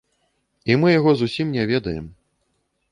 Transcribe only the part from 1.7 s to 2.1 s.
ведаем.